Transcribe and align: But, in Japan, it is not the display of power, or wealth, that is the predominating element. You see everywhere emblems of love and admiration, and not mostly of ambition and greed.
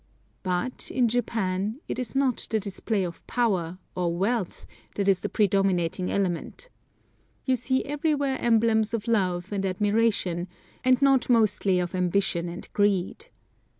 But, 0.41 0.89
in 0.89 1.07
Japan, 1.07 1.79
it 1.87 1.99
is 1.99 2.15
not 2.15 2.47
the 2.49 2.59
display 2.59 3.03
of 3.03 3.23
power, 3.27 3.77
or 3.93 4.11
wealth, 4.17 4.65
that 4.95 5.07
is 5.07 5.21
the 5.21 5.29
predominating 5.29 6.09
element. 6.11 6.69
You 7.45 7.55
see 7.55 7.85
everywhere 7.85 8.39
emblems 8.39 8.95
of 8.95 9.07
love 9.07 9.51
and 9.51 9.63
admiration, 9.63 10.47
and 10.83 10.99
not 11.03 11.29
mostly 11.29 11.79
of 11.79 11.93
ambition 11.93 12.49
and 12.49 12.67
greed. 12.73 13.27